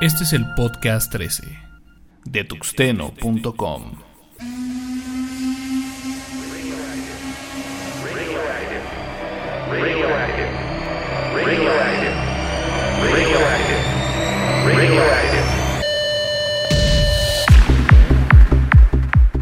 Este 0.00 0.24
es 0.24 0.32
el 0.32 0.46
podcast 0.54 1.10
13 1.12 1.44
de 2.24 2.44
tuxteno.com. 2.44 3.82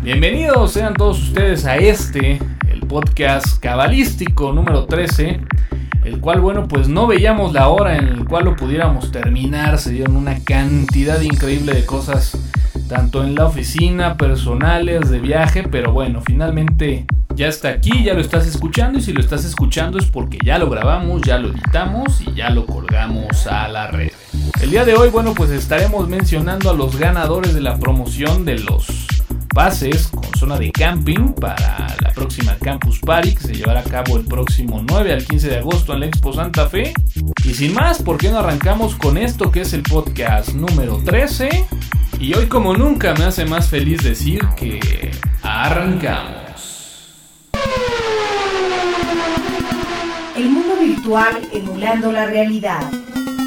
Bienvenidos 0.03 0.73
sean 0.73 0.95
todos 0.95 1.23
ustedes 1.23 1.65
a 1.65 1.77
este, 1.77 2.39
el 2.69 2.81
podcast 2.87 3.59
cabalístico 3.61 4.53
número 4.53 4.85
13, 4.87 5.41
el 6.05 6.21
cual, 6.21 6.41
bueno, 6.41 6.67
pues 6.69 6.89
no 6.89 7.07
veíamos 7.07 7.53
la 7.53 7.69
hora 7.69 7.97
en 7.97 8.09
el 8.09 8.25
cual 8.25 8.45
lo 8.45 8.57
pudiéramos 8.57 9.13
terminar, 9.13 9.79
se 9.79 9.91
dieron 9.91 10.17
una 10.17 10.41
cantidad 10.41 11.21
increíble 11.21 11.75
de 11.75 11.87
cosas, 11.87 12.37
tanto 12.89 13.23
en 13.25 13.35
la 13.35 13.47
oficina, 13.47 14.17
personales, 14.17 15.11
de 15.11 15.21
viaje, 15.21 15.63
pero 15.65 15.93
bueno, 15.93 16.21
finalmente 16.27 17.07
ya 17.35 17.49
está 17.49 17.69
aquí, 17.69 18.05
ya 18.05 18.15
lo 18.15 18.21
estás 18.21 18.47
escuchando 18.47 18.99
y 18.99 19.03
si 19.03 19.13
lo 19.13 19.21
estás 19.21 19.45
escuchando 19.45 19.99
es 19.99 20.07
porque 20.07 20.39
ya 20.45 20.59
lo 20.59 20.69
grabamos, 20.69 21.23
ya 21.23 21.39
lo 21.39 21.49
editamos 21.49 22.21
y 22.21 22.35
ya 22.35 22.51
lo 22.51 22.67
colgamos 22.67 23.47
a 23.47 23.69
la 23.69 23.87
red. 23.87 24.11
El 24.61 24.71
día 24.71 24.85
de 24.85 24.95
hoy, 24.95 25.11
bueno, 25.11 25.35
pues 25.35 25.51
estaremos 25.51 26.09
mencionando 26.09 26.71
a 26.71 26.75
los 26.75 26.99
ganadores 26.99 27.55
de 27.55 27.61
la 27.61 27.79
promoción 27.79 28.45
de 28.45 28.59
los 28.59 29.07
pases 29.53 30.09
con 30.09 30.25
zona 30.39 30.59
de 30.59 30.73
camping 30.73 31.35
para 31.35 31.87
la 32.01 32.11
próxima 32.15 32.57
Campus 32.59 33.01
Party 33.01 33.35
que 33.35 33.41
se 33.41 33.55
llevará 33.55 33.81
a 33.81 33.85
cabo 33.85 34.17
el 34.17 34.25
próximo 34.25 34.83
9 34.87 35.13
al 35.13 35.25
15 35.25 35.49
de 35.49 35.59
agosto 35.59 35.93
en 35.93 36.01
la 36.01 36.07
Expo 36.07 36.33
Santa 36.33 36.69
Fe. 36.69 36.93
Y 37.45 37.55
sin 37.55 37.75
más, 37.75 38.03
¿por 38.03 38.19
qué 38.19 38.31
no 38.31 38.39
arrancamos 38.39 38.95
con 38.97 39.19
esto 39.19 39.51
que 39.51 39.63
es 39.63 39.73
el 39.73 39.83
podcast 39.83 40.51
número 40.51 41.03
13? 41.05 41.67
Y 42.19 42.35
hoy 42.35 42.47
como 42.47 42.75
nunca 42.75 43.15
me 43.15 43.25
hace 43.25 43.45
más 43.45 43.69
feliz 43.69 44.03
decir 44.03 44.41
que 44.57 45.11
arrancamos. 45.43 46.43
El 50.35 50.49
mundo 50.49 50.77
virtual 50.81 51.49
emulando 51.53 52.11
la 52.11 52.27
realidad. 52.27 52.91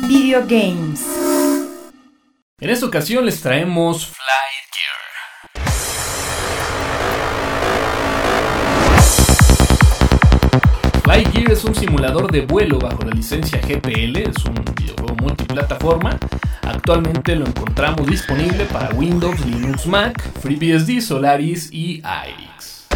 Video 0.07 0.41
games. 0.41 1.03
En 2.59 2.69
esta 2.69 2.85
ocasión 2.85 3.25
les 3.25 3.41
traemos 3.41 4.07
Fly 4.07 4.55
Gear 11.13 11.51
es 11.51 11.63
un 11.63 11.75
simulador 11.75 12.31
de 12.31 12.41
vuelo 12.41 12.79
bajo 12.79 13.03
la 13.03 13.11
licencia 13.11 13.59
GPL, 13.59 14.17
es 14.17 14.43
un 14.45 14.55
videojuego 14.75 15.15
multiplataforma. 15.21 16.17
Actualmente 16.63 17.35
lo 17.35 17.45
encontramos 17.45 18.07
disponible 18.07 18.65
para 18.65 18.89
Windows, 18.89 19.39
Linux, 19.45 19.85
Mac, 19.85 20.19
FreeBSD, 20.41 21.01
Solaris 21.01 21.71
y 21.71 22.01
iRix. 22.01 22.87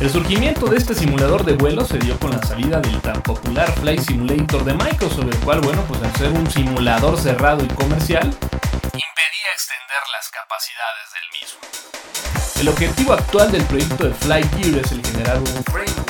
El 0.00 0.10
surgimiento 0.10 0.66
de 0.66 0.76
este 0.76 0.94
simulador 0.94 1.44
de 1.44 1.54
vuelo 1.54 1.84
se 1.84 1.98
dio 1.98 2.18
con 2.18 2.32
la 2.32 2.42
salida 2.42 2.80
del 2.80 3.00
tan 3.00 3.22
popular 3.22 3.72
Flight 3.80 4.00
Simulator 4.00 4.64
de 4.64 4.74
Microsoft, 4.74 5.28
el 5.32 5.38
cual, 5.38 5.60
bueno, 5.60 5.82
pues 5.86 6.02
al 6.02 6.14
ser 6.16 6.32
un 6.32 6.50
simulador 6.50 7.16
cerrado 7.16 7.64
y 7.64 7.68
comercial, 7.68 8.26
impedía 8.26 9.50
extender 9.54 10.02
las 10.12 10.30
capacidades 10.30 11.08
del 11.14 11.40
mismo. 11.40 12.60
El 12.60 12.68
objetivo 12.68 13.12
actual 13.12 13.52
del 13.52 13.62
proyecto 13.64 14.04
de 14.04 14.14
Gear 14.14 14.84
es 14.84 14.92
el 14.92 15.06
generar 15.06 15.38
un 15.38 15.64
framework 15.64 16.03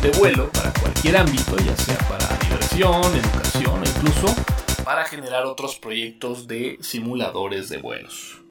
de 0.00 0.10
vuelo 0.18 0.48
para 0.52 0.72
cualquier 0.72 1.18
ámbito, 1.18 1.56
ya 1.58 1.76
sea 1.76 1.98
para 2.08 2.26
diversión, 2.38 3.02
educación 3.14 3.82
e 3.84 3.88
incluso 3.88 4.34
para 4.84 5.04
generar 5.04 5.44
otros 5.44 5.76
proyectos 5.76 6.46
de 6.46 6.78
simuladores 6.80 7.68
de 7.68 7.76
vuelos. 7.76 8.42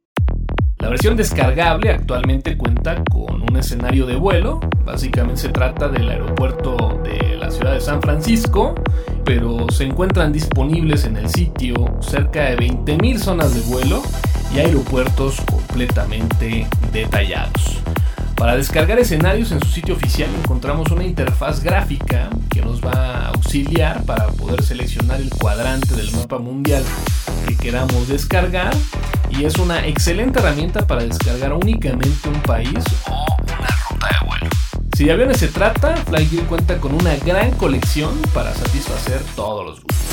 La 0.77 0.89
versión 0.89 1.17
descargable 1.17 1.89
actualmente 1.89 2.57
cuenta 2.57 3.03
con 3.11 3.41
un 3.41 3.57
escenario 3.57 4.05
de 4.05 4.15
vuelo, 4.15 4.59
básicamente 4.83 5.41
se 5.41 5.49
trata 5.49 5.89
del 5.89 6.07
aeropuerto 6.09 7.01
de 7.03 7.37
la 7.37 7.49
ciudad 7.49 7.73
de 7.73 7.81
San 7.81 8.01
Francisco, 8.01 8.75
pero 9.23 9.67
se 9.71 9.85
encuentran 9.85 10.31
disponibles 10.31 11.05
en 11.05 11.17
el 11.17 11.27
sitio 11.29 11.73
cerca 12.01 12.43
de 12.51 12.57
20.000 12.57 13.17
zonas 13.17 13.55
de 13.55 13.61
vuelo 13.61 14.03
y 14.53 14.59
aeropuertos 14.59 15.41
completamente 15.41 16.67
detallados. 16.91 17.81
Para 18.35 18.57
descargar 18.57 18.99
escenarios 18.99 19.51
en 19.51 19.61
su 19.61 19.69
sitio 19.69 19.95
oficial 19.95 20.29
encontramos 20.43 20.91
una 20.91 21.05
interfaz 21.05 21.63
gráfica 21.63 22.29
que 22.49 22.61
nos 22.61 22.81
va 22.81 22.91
a 22.91 23.27
auxiliar 23.29 24.03
para 24.03 24.27
poder 24.27 24.61
seleccionar 24.61 25.21
el 25.21 25.29
cuadrante 25.29 25.95
del 25.95 26.11
mapa 26.11 26.37
mundial 26.37 26.83
que 27.47 27.55
queramos 27.55 28.09
descargar 28.09 28.75
y 29.29 29.45
es 29.45 29.57
una 29.57 29.87
excelente 29.87 30.39
herramienta 30.39 30.85
para 30.85 31.03
descargar 31.03 31.53
únicamente 31.53 32.27
un 32.27 32.41
país 32.41 32.83
o 33.09 33.25
una 33.41 33.67
ruta 33.89 34.07
de 34.07 34.27
vuelo. 34.27 34.49
Si 34.97 35.05
de 35.05 35.13
aviones 35.13 35.37
se 35.37 35.47
trata, 35.47 35.95
Flygear 35.95 36.45
cuenta 36.45 36.77
con 36.77 36.93
una 36.93 37.15
gran 37.17 37.51
colección 37.51 38.21
para 38.33 38.53
satisfacer 38.53 39.21
todos 39.35 39.65
los 39.65 39.81
gustos. 39.81 40.05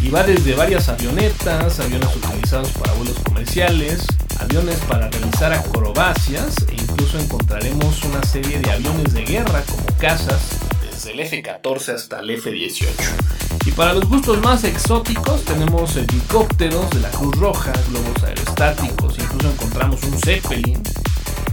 Y 0.00 0.10
va 0.10 0.22
desde 0.22 0.54
varias 0.54 0.88
avionetas, 0.88 1.80
aviones 1.80 2.08
utilizados 2.14 2.70
para 2.70 2.92
vuelos 2.92 3.16
comerciales, 3.24 4.06
aviones 4.40 4.78
para 4.88 5.08
realizar 5.08 5.52
acrobacias 5.52 6.56
e 6.68 6.74
incluso 6.74 7.18
encontraremos 7.18 8.02
una 8.04 8.22
serie 8.22 8.58
de 8.58 8.70
aviones 8.70 9.12
de 9.12 9.24
guerra 9.24 9.62
como 9.62 9.86
cazas 9.98 10.58
desde 10.90 11.12
el 11.12 11.20
F-14 11.20 11.94
hasta 11.94 12.20
el 12.20 12.30
F-18. 12.30 12.84
Y 13.66 13.72
para 13.72 13.92
los 13.94 14.08
gustos 14.08 14.40
más 14.40 14.64
exóticos 14.64 15.44
tenemos 15.44 15.96
helicópteros 15.96 16.90
de 16.90 17.00
la 17.00 17.10
Cruz 17.10 17.36
Roja, 17.36 17.72
globos 17.90 18.22
aerostáticos, 18.22 19.18
incluso 19.18 19.50
encontramos 19.50 20.02
un 20.04 20.18
Zeppelin. 20.18 20.82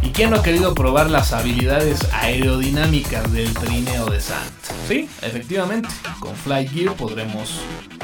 ¿Y 0.02 0.12
quién 0.12 0.29
no 0.29 0.38
ha 0.38 0.44
querido 0.44 0.73
probar 0.75 1.09
las 1.09 1.34
habilidades 1.34 2.00
aerodinámicas 2.13 3.31
del 3.34 3.53
trineo 3.53 4.06
de 4.06 4.22
Santa? 4.22 4.73
Sí, 4.88 5.09
efectivamente, 5.22 5.90
con 6.19 6.35
Fly 6.35 6.67
Gear 6.67 6.94
podremos 6.96 7.59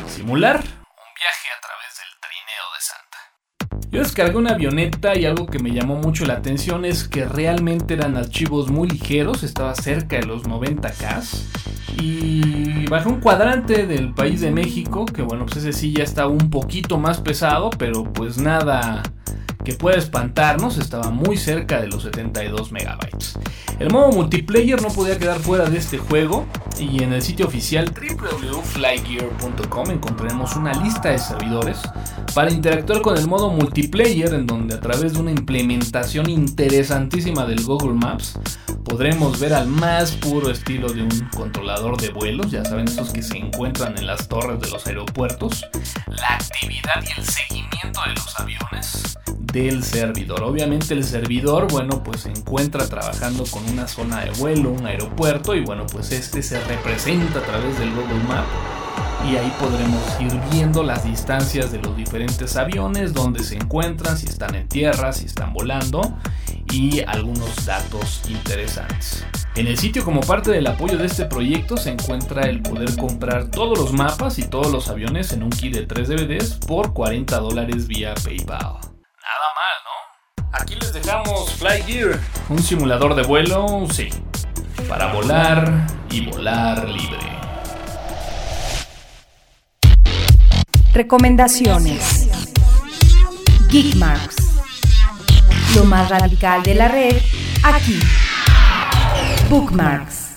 simular 0.08 0.58
un 0.58 0.64
viaje 0.64 1.48
a 1.56 1.62
través 1.62 1.92
del 2.02 2.12
trineo 2.20 2.66
de 2.76 2.82
Santa. 2.82 3.81
Yo 3.92 4.00
descargué 4.00 4.38
una 4.38 4.52
avioneta 4.52 5.18
y 5.20 5.26
algo 5.26 5.48
que 5.48 5.60
me 5.60 5.72
llamó 5.72 5.98
mucho 5.98 6.26
la 6.26 6.36
atención 6.36 6.86
es 6.86 7.10
que 7.10 7.26
realmente 7.26 7.94
eran 7.96 8.16
archivos 8.16 8.72
muy 8.72 8.88
ligeros, 8.88 9.44
estaba 9.44 9.76
cerca 9.76 10.16
de 10.16 10.26
los 10.26 10.44
90K. 10.44 12.02
Y 12.02 12.88
bajé 12.88 13.10
un 13.10 13.20
cuadrante 13.20 13.86
del 13.88 14.14
país 14.14 14.40
de 14.40 14.52
México, 14.52 15.06
que 15.06 15.22
bueno, 15.24 15.46
pues 15.46 15.58
ese 15.58 15.74
sí 15.74 15.92
ya 15.92 16.06
está 16.06 16.28
un 16.28 16.50
poquito 16.50 16.98
más 16.98 17.20
pesado, 17.20 17.70
pero 17.72 18.06
pues 18.06 18.38
nada 18.38 19.04
que 19.64 19.74
puede 19.74 19.98
espantarnos, 19.98 20.78
estaba 20.78 21.10
muy 21.12 21.38
cerca 21.38 21.82
de 21.82 21.88
los 21.88 22.04
72 22.04 22.72
megabytes. 22.72 23.38
El 23.80 23.92
modo 23.92 24.12
multiplayer 24.12 24.82
no 24.82 24.90
podía 24.90 25.18
quedar 25.18 25.40
fuera 25.40 25.70
de 25.70 25.78
este 25.78 25.98
juego 25.98 26.46
y 26.80 27.04
en 27.04 27.14
el 27.14 27.22
sitio 27.22 27.48
oficial 27.48 27.92
www.flygear.com 27.94 29.92
encontraremos 29.92 30.56
una 30.56 30.74
lista 30.74 31.10
de 31.10 31.20
servidores 31.20 31.80
para 32.34 32.52
interactuar 32.52 33.02
con 33.02 33.18
el 33.18 33.28
modo 33.28 33.50
multiplayer 33.50 34.34
en 34.34 34.48
donde 34.48 34.76
a 34.76 34.80
través 34.80 35.14
de 35.14 35.20
una 35.20 35.32
implementación 35.32 36.30
interesantísima 36.30 37.46
del 37.46 37.64
Google 37.64 37.94
Maps 37.94 38.40
podremos 38.84 39.40
ver 39.40 39.54
al 39.54 39.68
más 39.68 40.12
puro 40.14 40.50
estilo 40.50 40.92
de 40.92 41.04
un 41.04 41.30
controlador 41.36 42.00
de 42.00 42.10
vuelos, 42.10 42.52
ya 42.52 42.66
saben 42.66 42.88
esos 42.88 43.12
que 43.12 43.22
se 43.22 43.38
encuentran 43.38 43.98
en 43.98 44.08
las 44.08 44.28
torres 44.28 44.60
de 44.60 44.70
los 44.70 44.86
aeropuertos, 44.88 45.66
la 46.08 46.36
actividad 46.36 47.04
y 47.04 47.20
el 47.20 47.26
seguimiento 47.26 48.02
de 48.08 48.14
los 48.16 48.40
aviones 48.40 49.18
del 49.52 49.84
servidor. 49.84 50.44
Obviamente 50.44 50.94
el 50.94 51.04
servidor, 51.04 51.72
bueno, 51.72 52.04
pues 52.04 52.22
se 52.22 52.30
encuentra 52.30 52.88
trabajando 52.88 53.44
con 53.46 53.68
una 53.70 53.88
zona 53.88 54.22
de 54.22 54.32
vuelo, 54.32 54.72
un 54.72 54.86
aeropuerto 54.86 55.56
y 55.56 55.62
bueno, 55.62 55.86
pues 55.92 56.12
este 56.12 56.42
se 56.42 56.60
representa 56.66 57.40
a 57.40 57.44
través 57.44 57.78
del 57.80 57.92
Google 57.92 58.24
Map 58.28 58.46
y 59.30 59.36
ahí 59.36 59.54
podremos 59.60 60.02
ir 60.20 60.40
viendo 60.52 60.84
las 60.84 61.04
distancias 61.04 61.72
de 61.72 61.80
los 61.80 61.96
diferentes 61.96 62.56
aviones, 62.56 63.14
dónde 63.14 63.44
se 63.44 63.56
encuentran, 63.56 64.18
si 64.18 64.28
están 64.28 64.56
en 64.56 64.68
tierra, 64.68 65.14
si 65.14 65.26
están 65.26 65.54
volando 65.54 66.02
y 66.72 67.02
algunos 67.02 67.66
datos 67.66 68.22
interesantes. 68.30 69.26
En 69.56 69.68
el 69.68 69.78
sitio 69.78 70.04
como 70.06 70.22
parte 70.22 70.50
del 70.52 70.66
apoyo 70.68 70.98
de 70.98 71.06
este 71.06 71.26
proyecto 71.26 71.76
se 71.78 71.92
encuentra 71.92 72.44
el 72.44 72.62
poder 72.62 72.96
comprar 72.96 73.52
todos 73.52 73.78
los 73.78 73.94
mapas 73.94 74.40
y 74.40 74.44
todos 74.44 74.72
los 74.72 74.88
aviones 74.90 75.34
en 75.34 75.44
un 75.44 75.50
kit 75.50 75.76
de 75.76 75.86
3 75.86 76.08
DVDs 76.08 76.54
por 76.66 76.94
40 76.94 77.38
dólares 77.40 77.88
vía 77.88 78.16
PayPal. 78.24 78.91
Aquí 80.54 80.76
les 80.76 80.92
dejamos 80.92 81.54
Fly 81.54 81.82
Gear, 81.84 82.20
un 82.50 82.62
simulador 82.62 83.16
de 83.16 83.24
vuelo, 83.24 83.88
sí, 83.90 84.10
para 84.90 85.14
volar 85.14 85.88
y 86.10 86.26
volar 86.26 86.90
libre. 86.90 87.20
Recomendaciones. 90.94 92.28
Geekmarks. 93.70 94.36
Lo 95.76 95.86
más 95.86 96.10
radical 96.10 96.62
de 96.64 96.76
la 96.76 96.90
red, 96.90 97.16
aquí. 97.64 97.98
Bookmarks. 99.50 100.36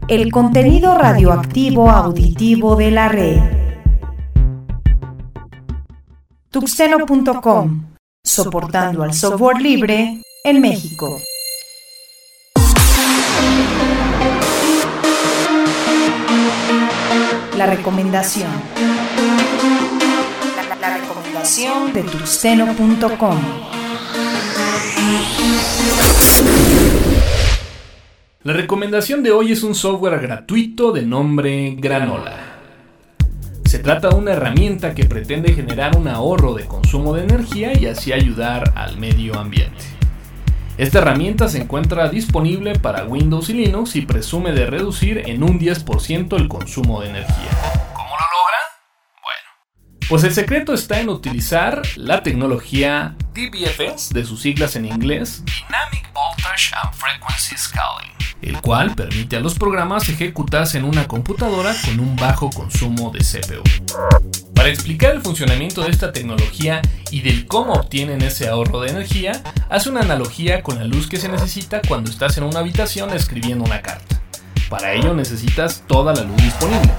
El 0.07 0.31
contenido 0.31 0.97
radioactivo 0.97 1.91
auditivo 1.91 2.75
de 2.75 2.89
la 2.89 3.09
red. 3.09 3.43
Tuxeno.com, 6.49 7.85
soportando 8.23 9.03
al 9.03 9.13
software 9.13 9.61
libre 9.61 10.23
en 10.43 10.61
México. 10.61 11.19
La 17.57 17.65
recomendación. 17.65 18.51
La, 20.79 20.97
recomendación 20.97 21.91
de. 21.91 22.03
La 28.43 28.53
recomendación 28.53 29.23
de 29.23 29.31
hoy 29.31 29.53
es 29.53 29.63
un 29.63 29.73
software 29.73 30.19
gratuito 30.19 30.91
de 30.91 31.01
nombre 31.01 31.75
Granola. 31.79 32.59
Se 33.65 33.79
trata 33.79 34.09
de 34.09 34.15
una 34.17 34.33
herramienta 34.33 34.93
que 34.93 35.05
pretende 35.05 35.53
generar 35.53 35.97
un 35.97 36.07
ahorro 36.07 36.53
de 36.53 36.65
consumo 36.65 37.15
de 37.15 37.23
energía 37.23 37.75
y 37.75 37.87
así 37.87 38.13
ayudar 38.13 38.71
al 38.75 38.99
medio 38.99 39.35
ambiente. 39.35 39.96
Esta 40.77 40.99
herramienta 40.99 41.47
se 41.47 41.59
encuentra 41.59 42.07
disponible 42.07 42.77
para 42.77 43.05
Windows 43.05 43.49
y 43.49 43.53
Linux 43.53 43.95
y 43.95 44.01
presume 44.01 44.51
de 44.51 44.67
reducir 44.67 45.23
en 45.25 45.41
un 45.41 45.59
10% 45.59 46.37
el 46.37 46.47
consumo 46.47 47.01
de 47.01 47.09
energía. 47.09 47.66
Pues 50.09 50.23
el 50.23 50.33
secreto 50.33 50.73
está 50.73 50.99
en 50.99 51.09
utilizar 51.09 51.81
la 51.95 52.23
tecnología 52.23 53.15
DBFS, 53.33 54.09
de 54.09 54.25
sus 54.25 54.41
siglas 54.41 54.75
en 54.75 54.85
inglés, 54.85 55.43
Dynamic 55.45 56.11
Voltage 56.13 56.73
and 56.81 56.93
Frequency 56.93 57.57
Scaling 57.57 58.17
el 58.41 58.61
cual 58.61 58.93
permite 58.95 59.35
a 59.35 59.39
los 59.39 59.55
programas 59.55 60.07
ejecutarse 60.09 60.77
en 60.77 60.85
una 60.85 61.07
computadora 61.07 61.75
con 61.85 61.99
un 61.99 62.15
bajo 62.15 62.49
consumo 62.49 63.11
de 63.11 63.19
CPU. 63.19 63.63
Para 64.53 64.69
explicar 64.69 65.13
el 65.13 65.21
funcionamiento 65.21 65.83
de 65.83 65.89
esta 65.89 66.11
tecnología 66.11 66.81
y 67.11 67.21
del 67.21 67.45
cómo 67.47 67.73
obtienen 67.73 68.21
ese 68.21 68.47
ahorro 68.47 68.81
de 68.81 68.91
energía, 68.91 69.41
hace 69.69 69.89
una 69.89 70.01
analogía 70.01 70.61
con 70.63 70.77
la 70.77 70.85
luz 70.85 71.07
que 71.07 71.17
se 71.17 71.29
necesita 71.29 71.81
cuando 71.87 72.09
estás 72.09 72.37
en 72.37 72.43
una 72.43 72.59
habitación 72.59 73.11
escribiendo 73.11 73.63
una 73.63 73.81
carta. 73.81 74.21
Para 74.69 74.93
ello 74.93 75.13
necesitas 75.13 75.83
toda 75.87 76.13
la 76.13 76.23
luz 76.23 76.37
disponible. 76.37 76.91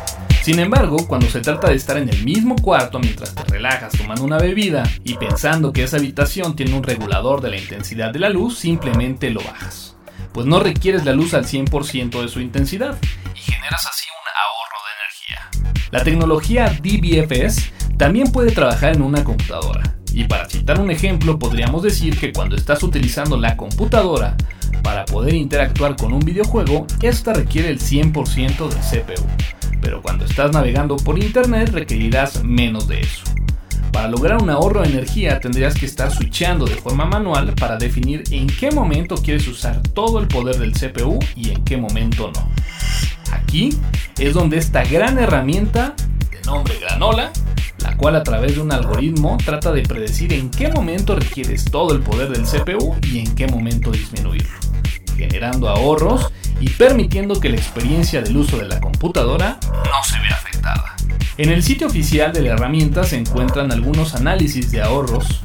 Sin 0.49 0.61
embargo, 0.61 1.07
cuando 1.07 1.29
se 1.29 1.43
trata 1.43 1.69
de 1.69 1.75
estar 1.75 1.99
en 1.99 2.09
el 2.09 2.25
mismo 2.25 2.57
cuarto 2.57 2.99
mientras 2.99 3.35
te 3.35 3.45
relajas 3.45 3.93
tomando 3.93 4.25
una 4.25 4.39
bebida 4.39 4.83
y 5.05 5.13
pensando 5.19 5.75
que 5.75 5.83
esa 5.83 5.99
habitación 5.99 6.57
tiene 6.57 6.75
un 6.75 6.83
regulador 6.83 7.43
de 7.43 7.51
la 7.51 7.59
intensidad 7.59 8.15
de 8.15 8.19
la 8.19 8.31
luz, 8.31 8.59
simplemente 8.59 9.29
lo 9.29 9.43
bajas 9.43 9.95
pues 10.33 10.47
no 10.47 10.59
requieres 10.59 11.05
la 11.05 11.13
luz 11.13 11.35
al 11.35 11.45
100% 11.45 12.23
de 12.23 12.29
su 12.29 12.41
intensidad 12.41 12.97
y 13.35 13.41
generas 13.41 13.87
así 13.87 14.07
un 14.09 14.29
ahorro 14.47 14.79
de 14.87 15.67
energía. 15.67 15.91
La 15.91 16.03
tecnología 16.03 16.79
DBFS 16.81 17.97
también 17.99 18.33
puede 18.33 18.53
trabajar 18.53 18.95
en 18.95 19.03
una 19.03 19.25
computadora. 19.25 19.97
Y 20.15 20.25
para 20.25 20.49
citar 20.49 20.81
un 20.81 20.91
ejemplo, 20.91 21.39
podríamos 21.39 21.83
decir 21.83 22.19
que 22.19 22.33
cuando 22.33 22.57
estás 22.57 22.83
utilizando 22.83 23.37
la 23.37 23.57
computadora 23.57 24.37
para 24.83 25.05
poder 25.05 25.35
interactuar 25.35 25.97
con 25.97 26.13
un 26.15 26.21
videojuego, 26.21 26.87
esta 27.03 27.35
requiere 27.35 27.69
el 27.69 27.81
100% 27.81 28.69
del 28.69 28.79
CPU. 28.79 29.27
Pero 29.89 30.03
cuando 30.03 30.27
estás 30.27 30.53
navegando 30.53 30.99
por 30.99 31.19
internet 31.19 31.71
requerirás 31.71 32.45
menos 32.45 32.89
de 32.89 33.01
eso. 33.01 33.25
Para 33.91 34.07
lograr 34.09 34.43
un 34.43 34.51
ahorro 34.51 34.83
de 34.83 34.91
energía 34.91 35.41
tendrías 35.41 35.77
que 35.77 35.87
estar 35.87 36.11
switchando 36.11 36.67
de 36.67 36.75
forma 36.75 37.07
manual 37.07 37.55
para 37.55 37.79
definir 37.79 38.23
en 38.31 38.49
qué 38.49 38.71
momento 38.71 39.15
quieres 39.15 39.49
usar 39.49 39.81
todo 39.95 40.19
el 40.19 40.29
poder 40.29 40.59
del 40.59 40.73
CPU 40.73 41.19
y 41.35 41.53
en 41.53 41.65
qué 41.65 41.79
momento 41.79 42.31
no. 42.35 42.51
Aquí 43.33 43.71
es 44.19 44.35
donde 44.35 44.59
esta 44.59 44.85
gran 44.85 45.19
herramienta 45.19 45.95
de 46.31 46.43
nombre 46.43 46.79
Granola, 46.81 47.33
la 47.79 47.97
cual 47.97 48.17
a 48.17 48.23
través 48.23 48.57
de 48.57 48.61
un 48.61 48.73
algoritmo 48.73 49.39
trata 49.43 49.73
de 49.73 49.85
predecir 49.85 50.35
en 50.35 50.51
qué 50.51 50.69
momento 50.69 51.17
requieres 51.17 51.65
todo 51.65 51.95
el 51.95 52.03
poder 52.03 52.29
del 52.29 52.43
CPU 52.43 52.95
y 53.11 53.21
en 53.21 53.35
qué 53.35 53.47
momento 53.47 53.91
disminuirlo, 53.91 54.59
generando 55.17 55.67
ahorros 55.67 56.31
y 56.61 56.69
permitiendo 56.71 57.41
que 57.41 57.49
la 57.49 57.57
experiencia 57.57 58.23
del 58.23 58.37
uso 58.37 58.59
de 58.59 58.69
la 58.69 58.81
computadora 58.81 59.59
no 59.63 60.05
se 60.05 60.19
vea 60.21 60.35
afectada. 60.35 60.97
En 61.37 61.51
el 61.51 61.63
sitio 61.63 61.87
oficial 61.87 62.33
de 62.33 62.43
la 62.43 62.51
herramienta 62.51 63.05
se 63.05 63.17
encuentran 63.17 63.71
algunos 63.71 64.15
análisis 64.15 64.71
de 64.71 64.83
ahorros 64.83 65.43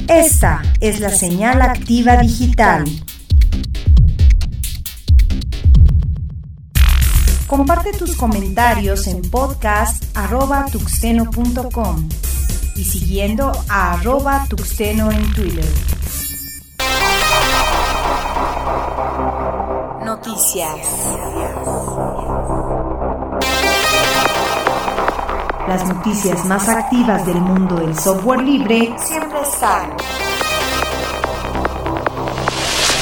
Esta 0.08 0.64
es 0.80 1.00
la 1.00 1.12
señal 1.12 1.62
activa 1.62 2.18
digital. 2.18 2.86
Comparte 7.46 7.94
tus 7.94 8.16
comentarios 8.16 9.06
en 9.06 9.22
podcast.tuxteno.com 9.22 12.10
y 12.76 12.84
siguiendo 12.84 13.52
a 13.70 13.94
arroba 13.94 14.46
tuxteno 14.50 15.12
en 15.12 15.34
Twitter. 15.34 15.66
Noticias. 20.04 21.16
Las 25.68 25.88
noticias 25.88 26.46
más 26.46 26.70
activas 26.70 27.26
del 27.26 27.42
mundo 27.42 27.76
del 27.76 27.98
software 27.98 28.42
libre 28.42 28.94
siempre 28.98 29.42
están 29.42 29.90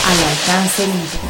al 0.07 0.19
alcance 0.29 0.87
libre. 0.87 1.22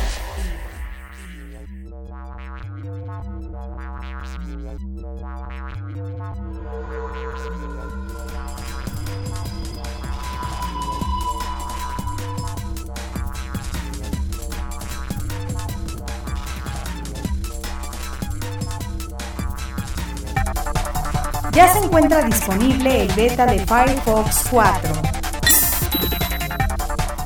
Disponible 22.25 23.03
el 23.03 23.07
beta 23.13 23.45
de 23.45 23.59
Firefox 23.65 24.47
4. 24.49 24.89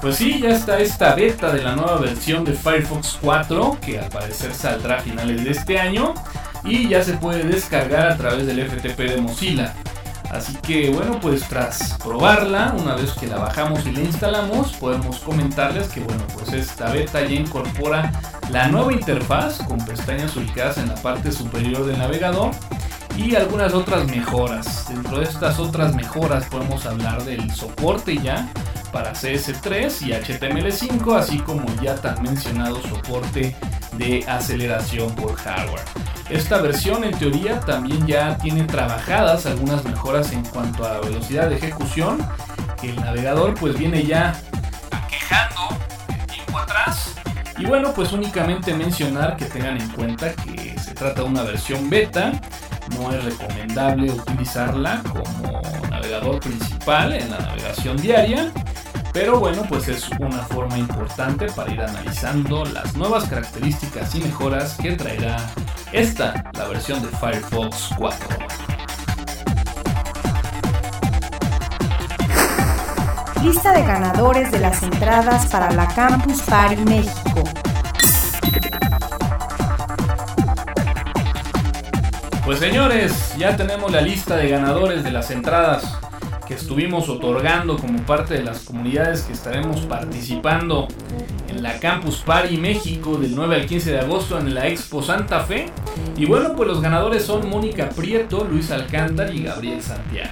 Pues 0.02 0.16
sí, 0.16 0.40
ya 0.40 0.50
está 0.50 0.80
esta 0.80 1.16
beta 1.16 1.52
de 1.52 1.62
la 1.62 1.76
nueva 1.76 1.98
versión 1.98 2.44
de 2.44 2.54
Firefox 2.54 3.18
4 3.22 3.78
que 3.82 4.00
al 4.00 4.10
parecer 4.10 4.54
saldrá 4.54 4.98
a 4.98 5.00
finales 5.02 5.44
de 5.44 5.52
este 5.52 5.80
año 5.80 6.14
y 6.64 6.88
ya 6.88 7.04
se 7.04 7.14
puede 7.14 7.44
descargar 7.44 8.12
a 8.12 8.18
través 8.18 8.48
del 8.48 8.68
FTP 8.68 8.98
de 9.00 9.22
Mozilla. 9.22 9.74
Así 10.32 10.56
que 10.58 10.90
bueno, 10.90 11.20
pues 11.22 11.48
tras 11.48 11.98
probarla, 12.04 12.76
una 12.78 12.96
vez 12.96 13.14
que 13.14 13.28
la 13.28 13.38
bajamos 13.38 13.86
y 13.86 13.92
la 13.92 14.02
instalamos, 14.02 14.74
podemos 14.74 15.20
comentarles 15.20 15.88
que 15.88 16.02
bueno, 16.02 16.24
pues 16.34 16.54
esta 16.54 16.92
beta 16.92 17.22
ya 17.22 17.36
incorpora 17.36 18.12
la 18.50 18.68
nueva 18.68 18.92
interfaz 18.94 19.60
con 19.60 19.78
pestañas 19.86 20.36
ubicadas 20.36 20.78
en 20.78 20.90
la 20.90 20.96
parte 20.96 21.32
superior 21.32 21.86
del 21.86 21.98
navegador 21.98 22.52
y 23.18 23.36
algunas 23.36 23.74
otras 23.74 24.08
mejoras. 24.08 24.88
Dentro 24.88 25.20
de 25.20 25.26
estas 25.26 25.60
otras 25.60 25.94
mejoras 25.96 26.46
podemos 26.46 26.86
hablar 26.86 27.24
del 27.26 27.52
soporte 27.52 28.18
ya 28.18 28.48
para 28.94 29.14
CS3 29.14 30.08
y 30.08 30.12
HTML5, 30.12 31.18
así 31.18 31.40
como 31.40 31.66
ya 31.82 31.96
tan 31.96 32.22
mencionado 32.22 32.82
soporte 32.84 33.56
de 33.98 34.24
aceleración 34.28 35.14
por 35.16 35.36
hardware. 35.36 35.84
Esta 36.30 36.62
versión 36.62 37.04
en 37.04 37.18
teoría 37.18 37.60
también 37.62 38.06
ya 38.06 38.38
tiene 38.38 38.64
trabajadas 38.64 39.46
algunas 39.46 39.84
mejoras 39.84 40.32
en 40.32 40.44
cuanto 40.46 40.86
a 40.86 41.00
velocidad 41.00 41.50
de 41.50 41.56
ejecución, 41.56 42.20
el 42.84 42.96
navegador 42.98 43.56
pues 43.56 43.78
viene 43.78 44.06
ya 44.06 44.40
quejando 45.10 45.78
tiempo 46.32 46.60
atrás. 46.60 47.16
Y 47.58 47.66
bueno, 47.66 47.92
pues 47.94 48.12
únicamente 48.12 48.74
mencionar 48.74 49.36
que 49.36 49.46
tengan 49.46 49.82
en 49.82 49.90
cuenta 49.90 50.34
que 50.34 50.78
se 50.78 50.94
trata 50.94 51.22
de 51.22 51.28
una 51.28 51.44
versión 51.44 51.90
beta, 51.90 52.40
no 52.98 53.12
es 53.12 53.24
recomendable 53.24 54.12
utilizarla 54.12 55.02
como 55.04 55.62
navegador 55.90 56.40
principal 56.40 57.14
en 57.14 57.30
la 57.32 57.40
navegación 57.40 57.98
diaria. 57.98 58.52
Pero 59.14 59.40
bueno, 59.40 59.64
pues 59.68 59.88
es 59.88 60.10
una 60.20 60.44
forma 60.44 60.78
importante 60.78 61.48
para 61.48 61.72
ir 61.72 61.82
analizando 61.82 62.64
las 62.66 62.96
nuevas 62.96 63.26
características 63.26 64.14
y 64.16 64.22
mejoras 64.22 64.76
que 64.78 64.92
traerá 64.92 65.38
esta, 65.92 66.44
la 66.54 66.68
versión 66.68 67.02
de 67.02 67.08
Firefox 67.18 67.90
4. 67.98 68.28
Lista 73.44 73.72
de 73.72 73.82
ganadores 73.82 74.52
de 74.52 74.60
las 74.60 74.84
entradas 74.84 75.46
para 75.48 75.72
la 75.72 75.88
Campus 75.88 76.42
Party 76.42 76.84
México. 76.84 77.44
Pues 82.48 82.60
señores, 82.60 83.36
ya 83.38 83.58
tenemos 83.58 83.92
la 83.92 84.00
lista 84.00 84.38
de 84.38 84.48
ganadores 84.48 85.04
de 85.04 85.12
las 85.12 85.32
entradas 85.32 85.84
que 86.48 86.54
estuvimos 86.54 87.10
otorgando 87.10 87.76
como 87.76 88.00
parte 88.04 88.36
de 88.36 88.44
las 88.44 88.60
comunidades 88.60 89.24
que 89.24 89.34
estaremos 89.34 89.82
participando 89.82 90.88
en 91.50 91.62
la 91.62 91.78
Campus 91.82 92.20
Party 92.20 92.56
México 92.56 93.18
del 93.18 93.36
9 93.36 93.54
al 93.54 93.66
15 93.66 93.92
de 93.92 94.00
agosto 94.00 94.40
en 94.40 94.56
la 94.56 94.66
Expo 94.66 95.04
Santa 95.04 95.42
Fe. 95.42 95.66
Y 96.16 96.26
bueno, 96.26 96.56
pues 96.56 96.70
los 96.70 96.80
ganadores 96.80 97.24
son 97.24 97.50
Mónica 97.50 97.90
Prieto, 97.90 98.48
Luis 98.50 98.72
Alcántara 98.72 99.34
y 99.34 99.44
Gabriel 99.44 99.82
Santiago. 99.82 100.32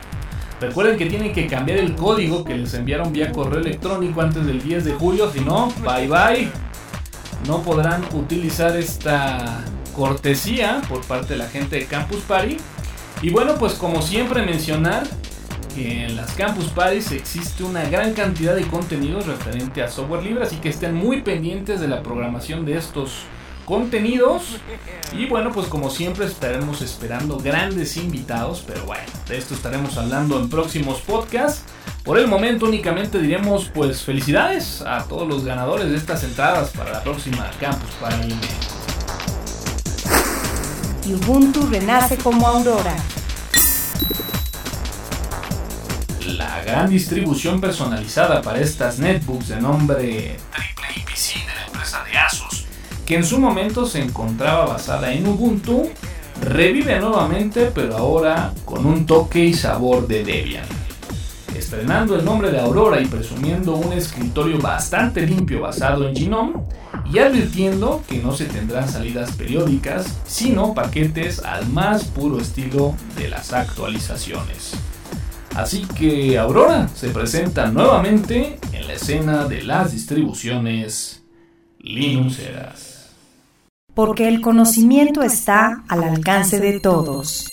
Recuerden 0.61 0.97
que 0.97 1.07
tienen 1.07 1.33
que 1.33 1.47
cambiar 1.47 1.79
el 1.79 1.95
código 1.95 2.45
que 2.45 2.55
les 2.55 2.73
enviaron 2.75 3.11
vía 3.11 3.33
correo 3.33 3.59
electrónico 3.59 4.21
antes 4.21 4.45
del 4.45 4.63
10 4.63 4.85
de 4.85 4.93
julio, 4.93 5.29
si 5.33 5.41
no, 5.41 5.69
bye 5.83 6.07
bye. 6.07 6.49
No 7.45 7.61
podrán 7.61 8.05
utilizar 8.13 8.73
esta 8.77 9.65
cortesía 9.95 10.81
por 10.89 11.01
parte 11.01 11.33
de 11.33 11.37
la 11.37 11.47
gente 11.47 11.77
de 11.77 11.85
Campus 11.85 12.21
Party. 12.21 12.57
Y 13.21 13.29
bueno, 13.29 13.55
pues 13.55 13.73
como 13.73 14.01
siempre 14.01 14.45
mencionar 14.45 15.07
que 15.73 16.05
en 16.05 16.15
las 16.15 16.31
Campus 16.33 16.65
Parties 16.65 17.11
existe 17.11 17.63
una 17.63 17.83
gran 17.89 18.13
cantidad 18.13 18.55
de 18.55 18.63
contenidos 18.63 19.27
referente 19.27 19.83
a 19.83 19.89
software 19.89 20.23
libre, 20.23 20.43
así 20.43 20.57
que 20.57 20.69
estén 20.69 20.95
muy 20.95 21.21
pendientes 21.21 21.79
de 21.79 21.87
la 21.87 22.01
programación 22.01 22.65
de 22.65 22.77
estos 22.77 23.25
contenidos. 23.65 24.57
Y 25.11 25.25
bueno, 25.25 25.51
pues 25.51 25.67
como 25.67 25.89
siempre 25.89 26.25
estaremos 26.25 26.81
esperando 26.81 27.37
grandes 27.37 27.97
invitados, 27.97 28.63
pero 28.65 28.85
bueno, 28.85 29.03
de 29.27 29.37
esto 29.37 29.53
estaremos 29.53 29.97
hablando 29.97 30.39
en 30.39 30.49
próximos 30.49 31.01
podcasts. 31.01 31.63
Por 32.03 32.19
el 32.19 32.27
momento 32.27 32.65
únicamente 32.65 33.19
diremos 33.19 33.69
pues 33.73 34.03
felicidades 34.03 34.81
a 34.81 35.05
todos 35.05 35.27
los 35.27 35.43
ganadores 35.43 35.89
de 35.89 35.97
estas 35.97 36.23
entradas 36.23 36.69
para 36.69 36.91
la 36.91 37.03
próxima 37.03 37.49
Campus 37.59 37.89
Party. 37.99 38.35
Y 41.05 41.13
Ubuntu 41.13 41.67
renace 41.67 42.17
como 42.17 42.47
Aurora. 42.47 42.95
La 46.25 46.63
gran 46.63 46.89
distribución 46.89 47.61
personalizada 47.61 48.41
para 48.41 48.59
estas 48.59 48.97
netbooks 48.97 49.49
de 49.49 49.61
nombre 49.61 50.37
Triple 50.51 50.85
IPC 50.95 51.45
de 51.45 51.53
la 51.53 51.65
empresa 51.67 52.03
de 52.03 52.17
Asus, 52.17 52.65
que 53.05 53.17
en 53.17 53.23
su 53.23 53.37
momento 53.39 53.85
se 53.85 54.01
encontraba 54.01 54.65
basada 54.65 55.13
en 55.13 55.27
Ubuntu, 55.27 55.91
revive 56.41 56.99
nuevamente 56.99 57.71
pero 57.73 57.97
ahora 57.97 58.51
con 58.65 58.87
un 58.87 59.05
toque 59.05 59.45
y 59.45 59.53
sabor 59.53 60.07
de 60.07 60.23
Debian. 60.23 60.84
Estrenando 61.55 62.17
el 62.17 62.25
nombre 62.25 62.51
de 62.51 62.59
Aurora 62.59 63.01
y 63.01 63.05
presumiendo 63.05 63.75
un 63.75 63.93
escritorio 63.93 64.59
bastante 64.59 65.25
limpio 65.25 65.61
basado 65.61 66.07
en 66.07 66.15
Genome, 66.15 66.53
y 67.11 67.19
advirtiendo 67.19 68.03
que 68.07 68.19
no 68.19 68.33
se 68.33 68.45
tendrán 68.45 68.89
salidas 68.89 69.31
periódicas, 69.31 70.17
sino 70.25 70.73
paquetes 70.73 71.39
al 71.39 71.67
más 71.69 72.03
puro 72.05 72.39
estilo 72.39 72.95
de 73.15 73.29
las 73.29 73.53
actualizaciones. 73.53 74.73
Así 75.55 75.85
que 75.97 76.37
Aurora 76.37 76.89
se 76.89 77.09
presenta 77.09 77.67
nuevamente 77.67 78.59
en 78.73 78.87
la 78.87 78.93
escena 78.93 79.45
de 79.45 79.63
las 79.63 79.93
distribuciones 79.93 81.23
Linuxeras. 81.79 83.11
Porque 83.93 84.27
el 84.27 84.41
conocimiento 84.41 85.21
está 85.21 85.83
al 85.87 86.03
alcance 86.03 86.59
de 86.59 86.81
todos. 86.81 87.47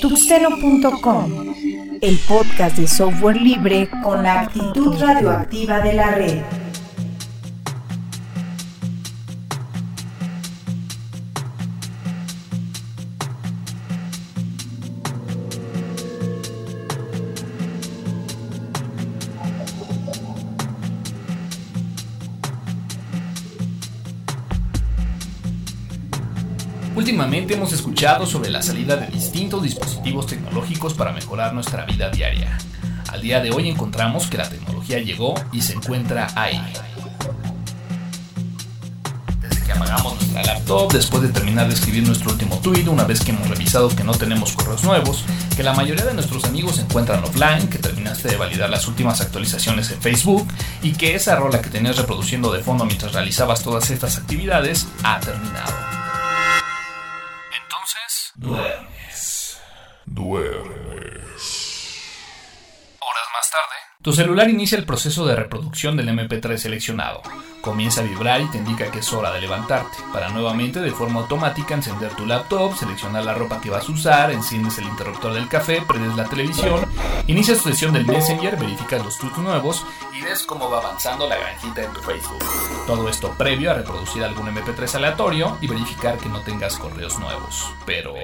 Tuxteno.com, 0.00 1.54
el 2.00 2.18
podcast 2.28 2.76
de 2.76 2.86
software 2.86 3.40
libre 3.40 3.88
con 4.02 4.22
la 4.22 4.40
actitud 4.42 5.00
radioactiva 5.00 5.80
de 5.80 5.92
la 5.94 6.10
red. 6.10 6.65
Sobre 27.96 28.50
la 28.50 28.60
salida 28.60 28.96
de 28.96 29.06
distintos 29.06 29.62
dispositivos 29.62 30.26
tecnológicos 30.26 30.92
para 30.92 31.12
mejorar 31.12 31.54
nuestra 31.54 31.86
vida 31.86 32.10
diaria. 32.10 32.58
Al 33.08 33.22
día 33.22 33.40
de 33.40 33.50
hoy 33.50 33.70
encontramos 33.70 34.26
que 34.26 34.36
la 34.36 34.46
tecnología 34.48 34.98
llegó 34.98 35.34
y 35.50 35.62
se 35.62 35.72
encuentra 35.72 36.28
ahí. 36.36 36.60
Desde 39.40 39.64
que 39.64 39.72
apagamos 39.72 40.14
nuestra 40.14 40.44
laptop, 40.44 40.92
después 40.92 41.22
de 41.22 41.30
terminar 41.30 41.68
de 41.68 41.74
escribir 41.74 42.06
nuestro 42.06 42.32
último 42.32 42.58
tweet, 42.58 42.86
una 42.86 43.04
vez 43.04 43.24
que 43.24 43.30
hemos 43.30 43.48
revisado 43.48 43.88
que 43.88 44.04
no 44.04 44.12
tenemos 44.12 44.52
correos 44.52 44.84
nuevos, 44.84 45.24
que 45.56 45.62
la 45.62 45.72
mayoría 45.72 46.04
de 46.04 46.12
nuestros 46.12 46.44
amigos 46.44 46.76
se 46.76 46.82
encuentran 46.82 47.24
offline, 47.24 47.66
que 47.68 47.78
terminaste 47.78 48.28
de 48.28 48.36
validar 48.36 48.68
las 48.68 48.86
últimas 48.86 49.22
actualizaciones 49.22 49.90
en 49.90 50.02
Facebook 50.02 50.46
y 50.82 50.92
que 50.92 51.14
esa 51.14 51.34
rola 51.36 51.62
que 51.62 51.70
tenías 51.70 51.96
reproduciendo 51.96 52.52
de 52.52 52.62
fondo 52.62 52.84
mientras 52.84 53.14
realizabas 53.14 53.62
todas 53.62 53.90
estas 53.90 54.18
actividades 54.18 54.86
ha 55.02 55.18
terminado. 55.18 55.95
Duermes. 58.38 59.62
Duermes. 60.04 61.42
Horas 63.00 63.28
más 63.32 63.50
tarde, 63.50 63.76
tu 64.02 64.12
celular 64.12 64.48
inicia 64.48 64.78
el 64.78 64.84
proceso 64.84 65.26
de 65.26 65.36
reproducción 65.36 65.96
del 65.96 66.08
MP3 66.08 66.56
seleccionado. 66.58 67.22
Comienza 67.60 68.00
a 68.00 68.04
vibrar 68.04 68.40
y 68.40 68.46
te 68.46 68.58
indica 68.58 68.90
que 68.92 69.00
es 69.00 69.12
hora 69.12 69.32
de 69.32 69.40
levantarte, 69.40 69.96
para 70.12 70.28
nuevamente 70.28 70.80
de 70.80 70.92
forma 70.92 71.20
automática 71.20 71.74
encender 71.74 72.14
tu 72.14 72.24
laptop, 72.24 72.76
seleccionar 72.76 73.24
la 73.24 73.34
ropa 73.34 73.60
que 73.60 73.70
vas 73.70 73.88
a 73.88 73.92
usar, 73.92 74.30
enciendes 74.30 74.78
el 74.78 74.84
interruptor 74.84 75.32
del 75.32 75.48
café, 75.48 75.82
prendes 75.82 76.14
la 76.16 76.26
televisión, 76.26 76.86
inicias 77.26 77.58
tu 77.58 77.70
sesión 77.70 77.92
del 77.92 78.06
Messenger, 78.06 78.56
verificas 78.56 79.04
los 79.04 79.18
tweets 79.18 79.38
nuevos 79.38 79.84
y 80.16 80.22
ves 80.22 80.44
cómo 80.44 80.70
va 80.70 80.78
avanzando 80.78 81.28
la 81.28 81.36
granjita 81.36 81.82
en 81.82 81.92
tu 81.92 82.00
Facebook. 82.02 82.44
Todo 82.86 83.08
esto 83.08 83.34
previo 83.36 83.72
a 83.72 83.74
reproducir 83.74 84.22
algún 84.22 84.46
MP3 84.46 84.94
aleatorio 84.94 85.58
y 85.60 85.66
verificar 85.66 86.18
que 86.18 86.28
no 86.28 86.42
tengas 86.42 86.76
correos 86.76 87.18
nuevos. 87.18 87.68
Pero... 87.84 88.14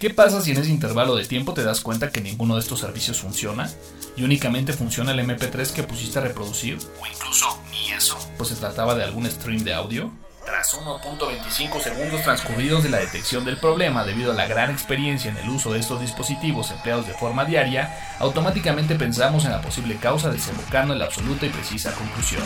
¿Qué 0.00 0.10
pasa 0.10 0.40
si 0.40 0.52
en 0.52 0.58
ese 0.58 0.70
intervalo 0.70 1.16
de 1.16 1.24
tiempo 1.24 1.54
te 1.54 1.64
das 1.64 1.80
cuenta 1.80 2.10
que 2.10 2.20
ninguno 2.20 2.54
de 2.54 2.60
estos 2.60 2.78
servicios 2.78 3.20
funciona 3.20 3.68
y 4.16 4.22
únicamente 4.22 4.72
funciona 4.72 5.10
el 5.10 5.18
MP3 5.18 5.72
que 5.72 5.82
pusiste 5.82 6.20
a 6.20 6.22
reproducir? 6.22 6.78
O 7.02 7.06
incluso 7.06 7.58
ni 7.72 7.90
eso, 7.90 8.16
pues 8.36 8.50
se 8.50 8.54
trataba 8.54 8.94
de 8.94 9.02
algún 9.02 9.26
stream 9.28 9.64
de 9.64 9.74
audio. 9.74 10.12
Tras 10.46 10.72
1.25 10.74 11.80
segundos 11.80 12.22
transcurridos 12.22 12.84
de 12.84 12.90
la 12.90 12.98
detección 12.98 13.44
del 13.44 13.56
problema 13.56 14.04
debido 14.04 14.30
a 14.30 14.34
la 14.34 14.46
gran 14.46 14.70
experiencia 14.70 15.32
en 15.32 15.36
el 15.36 15.48
uso 15.48 15.72
de 15.72 15.80
estos 15.80 16.00
dispositivos 16.00 16.70
empleados 16.70 17.08
de 17.08 17.14
forma 17.14 17.44
diaria, 17.44 18.16
automáticamente 18.20 18.94
pensamos 18.94 19.46
en 19.46 19.50
la 19.50 19.60
posible 19.60 19.96
causa 19.96 20.30
desembocando 20.30 20.92
en 20.92 21.00
la 21.00 21.06
absoluta 21.06 21.44
y 21.44 21.48
precisa 21.48 21.92
conclusión. 21.92 22.44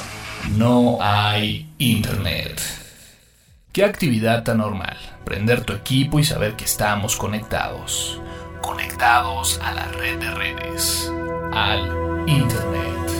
No 0.56 0.96
hay 1.02 1.68
Internet. 1.76 2.81
¿Qué 3.72 3.86
actividad 3.86 4.42
tan 4.42 4.58
normal? 4.58 4.98
Prender 5.24 5.64
tu 5.64 5.72
equipo 5.72 6.18
y 6.18 6.24
saber 6.24 6.56
que 6.56 6.66
estamos 6.66 7.16
conectados. 7.16 8.20
Conectados 8.60 9.58
a 9.64 9.72
la 9.72 9.86
red 9.88 10.18
de 10.18 10.30
redes. 10.30 11.10
Al 11.54 12.28
Internet. 12.28 13.10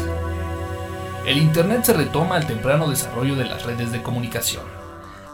El 1.25 1.39
Internet 1.39 1.85
se 1.85 1.95
retoma 1.95 2.37
al 2.37 2.47
temprano 2.47 2.91
desarrollo 2.91 3.35
de 3.35 3.47
las 3.47 3.63
redes 3.63 3.93
de 3.93 4.03
comunicación. 4.03 4.65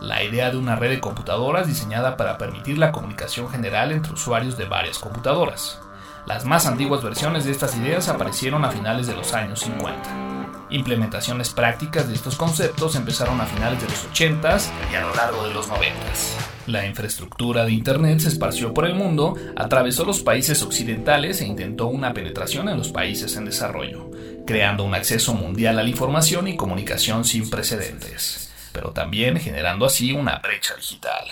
La 0.00 0.22
idea 0.22 0.52
de 0.52 0.56
una 0.56 0.76
red 0.76 0.90
de 0.90 1.00
computadoras 1.00 1.66
diseñada 1.66 2.16
para 2.16 2.38
permitir 2.38 2.78
la 2.78 2.92
comunicación 2.92 3.48
general 3.48 3.90
entre 3.90 4.12
usuarios 4.12 4.56
de 4.56 4.66
varias 4.66 5.00
computadoras. 5.00 5.80
Las 6.26 6.44
más 6.44 6.64
antiguas 6.66 7.02
versiones 7.02 7.44
de 7.44 7.50
estas 7.50 7.76
ideas 7.76 8.08
aparecieron 8.08 8.64
a 8.64 8.70
finales 8.70 9.08
de 9.08 9.16
los 9.16 9.34
años 9.34 9.58
50. 9.58 10.37
Implementaciones 10.70 11.50
prácticas 11.50 12.08
de 12.08 12.14
estos 12.14 12.36
conceptos 12.36 12.94
empezaron 12.94 13.40
a 13.40 13.46
finales 13.46 13.80
de 13.80 13.88
los 13.88 14.06
80s 14.10 14.70
y 14.92 14.94
a 14.96 15.00
lo 15.00 15.14
largo 15.14 15.46
de 15.46 15.54
los 15.54 15.68
90s. 15.68 16.36
La 16.66 16.86
infraestructura 16.86 17.64
de 17.64 17.72
Internet 17.72 18.20
se 18.20 18.28
esparció 18.28 18.74
por 18.74 18.84
el 18.84 18.94
mundo, 18.94 19.34
atravesó 19.56 20.04
los 20.04 20.20
países 20.20 20.62
occidentales 20.62 21.40
e 21.40 21.46
intentó 21.46 21.86
una 21.86 22.12
penetración 22.12 22.68
en 22.68 22.76
los 22.76 22.90
países 22.90 23.36
en 23.36 23.46
desarrollo, 23.46 24.10
creando 24.46 24.84
un 24.84 24.94
acceso 24.94 25.32
mundial 25.32 25.78
a 25.78 25.82
la 25.82 25.88
información 25.88 26.46
y 26.48 26.56
comunicación 26.56 27.24
sin 27.24 27.48
precedentes 27.48 28.44
pero 28.70 28.92
también 28.92 29.36
generando 29.40 29.86
así 29.86 30.12
una 30.12 30.38
brecha 30.38 30.76
digital. 30.76 31.24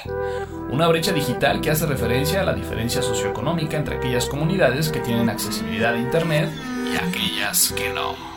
Una 0.69 0.89
brecha 0.89 1.13
digital 1.13 1.61
que 1.61 1.71
hace 1.71 1.87
referencia 1.87 2.41
a 2.41 2.45
la 2.45 2.55
diferencia 2.55 3.03
socioeconómica 3.03 3.77
entre 3.77 3.99
aquellas 3.99 4.27
comunidades 4.27 4.89
que 4.89 4.99
tienen 4.99 5.31
accesibilidad 5.31 5.95
a 5.95 5.99
Internet 5.99 6.51
y 6.93 6.97
aquellas 6.97 7.73
que 7.77 7.91
no 7.91 8.36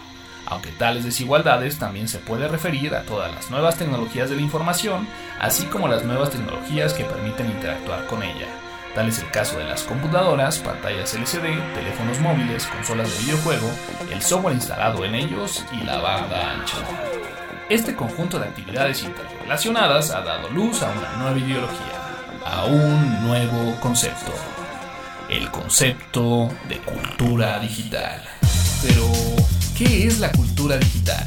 aunque 0.49 0.71
tales 0.71 1.05
desigualdades 1.05 1.77
también 1.77 2.07
se 2.07 2.19
puede 2.19 2.47
referir 2.47 2.95
a 2.95 3.03
todas 3.03 3.33
las 3.33 3.49
nuevas 3.51 3.77
tecnologías 3.77 4.29
de 4.29 4.35
la 4.35 4.41
información, 4.41 5.07
así 5.39 5.65
como 5.65 5.87
las 5.87 6.03
nuevas 6.03 6.31
tecnologías 6.31 6.93
que 6.93 7.05
permiten 7.05 7.51
interactuar 7.51 8.05
con 8.07 8.23
ella. 8.23 8.47
Tal 8.95 9.07
es 9.07 9.19
el 9.19 9.29
caso 9.29 9.57
de 9.59 9.65
las 9.65 9.83
computadoras, 9.83 10.57
pantallas 10.59 11.13
LCD, 11.13 11.73
teléfonos 11.75 12.19
móviles, 12.19 12.65
consolas 12.65 13.11
de 13.11 13.25
videojuego, 13.25 13.69
el 14.11 14.21
software 14.21 14.55
instalado 14.55 15.05
en 15.05 15.13
ellos 15.13 15.63
y 15.71 15.85
la 15.85 15.99
banda 15.99 16.53
ancha. 16.53 16.77
Este 17.69 17.95
conjunto 17.95 18.39
de 18.39 18.47
actividades 18.47 19.03
interrelacionadas 19.03 20.09
ha 20.09 20.21
dado 20.21 20.49
luz 20.49 20.81
a 20.81 20.89
una 20.89 21.11
nueva 21.17 21.37
ideología, 21.37 21.99
a 22.43 22.65
un 22.65 23.27
nuevo 23.27 23.79
concepto, 23.79 24.33
el 25.29 25.51
concepto 25.51 26.49
de 26.67 26.79
cultura 26.79 27.59
digital. 27.59 28.23
Pero, 28.81 29.11
¿Qué 29.79 30.05
es 30.07 30.19
la 30.19 30.29
cultura 30.33 30.75
digital? 30.75 31.25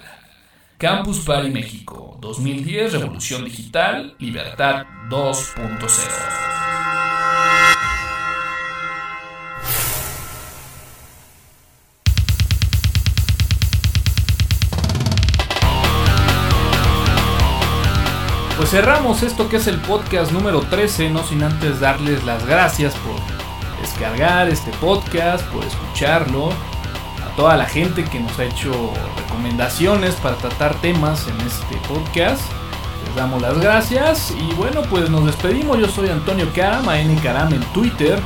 Campus 0.78 1.18
Party 1.26 1.50
México 1.50 2.16
2010 2.22 2.94
Revolución 2.94 3.44
Digital 3.44 4.16
Libertad 4.18 4.86
2.0 5.10 6.59
Pues 18.60 18.72
cerramos 18.72 19.22
esto 19.22 19.48
que 19.48 19.56
es 19.56 19.66
el 19.68 19.78
podcast 19.78 20.32
número 20.32 20.60
13, 20.60 21.08
no 21.08 21.24
sin 21.24 21.42
antes 21.42 21.80
darles 21.80 22.24
las 22.24 22.44
gracias 22.44 22.94
por 22.96 23.14
descargar 23.80 24.50
este 24.50 24.70
podcast, 24.72 25.42
por 25.46 25.64
escucharlo, 25.64 26.50
a 26.50 27.34
toda 27.36 27.56
la 27.56 27.64
gente 27.64 28.04
que 28.04 28.20
nos 28.20 28.38
ha 28.38 28.44
hecho 28.44 28.92
recomendaciones 29.16 30.14
para 30.16 30.36
tratar 30.36 30.74
temas 30.82 31.26
en 31.26 31.40
este 31.46 31.74
podcast. 31.88 32.42
Les 33.06 33.16
damos 33.16 33.40
las 33.40 33.58
gracias 33.58 34.34
y 34.38 34.52
bueno, 34.56 34.82
pues 34.90 35.08
nos 35.08 35.24
despedimos. 35.24 35.78
Yo 35.78 35.88
soy 35.88 36.10
Antonio 36.10 36.46
Karam, 36.54 36.86
AN 36.86 37.16
Karam 37.20 37.54
en 37.54 37.62
Twitter, 37.72 38.20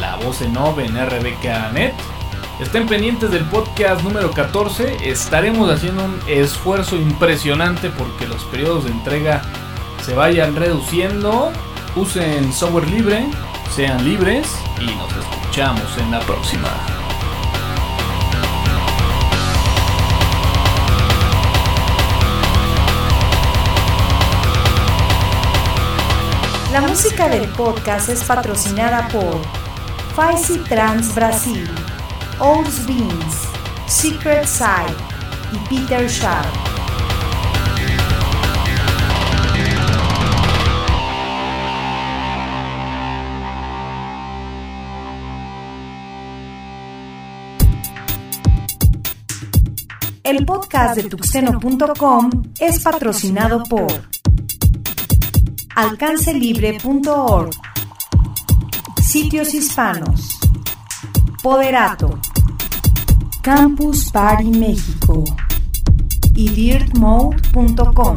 la 0.00 0.16
voz 0.16 0.42
en 0.42 0.56
OV 0.56 0.80
en 0.80 0.96
RBKNet. 0.96 1.94
Estén 2.58 2.88
pendientes 2.88 3.30
del 3.30 3.44
podcast 3.44 4.02
número 4.02 4.32
14. 4.32 5.08
Estaremos 5.08 5.70
haciendo 5.70 6.06
un 6.06 6.18
esfuerzo 6.26 6.96
impresionante 6.96 7.88
porque 7.90 8.26
los 8.26 8.42
periodos 8.46 8.86
de 8.86 8.90
entrega 8.90 9.42
se 10.04 10.14
vayan 10.14 10.54
reduciendo, 10.56 11.52
usen 11.94 12.52
software 12.52 12.88
libre, 12.88 13.26
sean 13.74 14.04
libres 14.04 14.46
y 14.80 14.86
nos 14.86 15.10
escuchamos 15.16 15.98
en 15.98 16.10
la 16.10 16.20
próxima. 16.20 16.68
La 26.72 26.82
música 26.82 27.28
del 27.28 27.48
podcast 27.52 28.10
es 28.10 28.22
patrocinada 28.22 29.08
por 29.08 29.40
Faisy 30.14 30.58
Trans 30.58 31.14
Brasil, 31.14 31.66
Olds 32.38 32.86
Beans, 32.86 33.48
Secret 33.86 34.44
Side 34.44 34.94
y 35.52 35.58
Peter 35.68 36.06
Sharp. 36.06 36.75
El 50.26 50.44
podcast 50.44 50.96
de 50.96 51.04
tuxeno.com 51.04 52.30
es 52.58 52.82
patrocinado 52.82 53.62
por 53.62 53.86
alcancelibre.org, 55.76 57.50
Sitios 59.00 59.54
Hispanos, 59.54 60.40
Poderato, 61.44 62.18
Campus 63.40 64.10
Party 64.10 64.50
México 64.50 65.22
y 66.34 66.48
dirtmode.com. 66.48 68.16